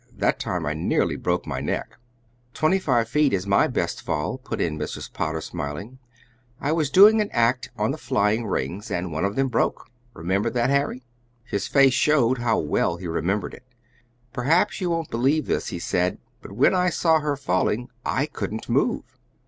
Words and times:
That 0.17 0.39
time 0.39 0.65
I 0.65 0.73
nearly 0.73 1.15
broke 1.15 1.45
my 1.45 1.59
neck." 1.61 1.95
"Twenty 2.55 2.79
five 2.79 3.07
feet 3.07 3.33
is 3.33 3.45
my 3.45 3.67
best 3.67 4.01
fall," 4.01 4.39
put 4.39 4.59
in 4.59 4.79
Mrs. 4.79 5.13
Potter, 5.13 5.41
smiling. 5.41 5.99
"I 6.59 6.71
was 6.71 6.89
doing 6.89 7.21
an 7.21 7.29
act 7.31 7.69
on 7.77 7.91
the 7.91 7.99
flying 7.99 8.47
rings, 8.47 8.89
and 8.89 9.11
one 9.11 9.25
of 9.25 9.37
'em 9.37 9.49
broke. 9.49 9.91
Remember 10.15 10.49
that, 10.49 10.71
Harry?" 10.71 11.03
His 11.43 11.67
face 11.67 11.93
showed 11.93 12.39
how 12.39 12.57
well 12.57 12.97
he 12.97 13.05
remembered 13.05 13.53
it. 13.53 13.67
"Perhaps 14.33 14.81
you 14.81 14.89
won't 14.89 15.11
believe 15.11 15.45
this," 15.45 15.67
he 15.67 15.77
said, 15.77 16.17
"but 16.41 16.51
when 16.53 16.73
I 16.73 16.89
saw 16.89 17.19
her 17.19 17.37
falling 17.37 17.89
I 18.03 18.25
couldn't 18.25 18.67
move. 18.67 19.19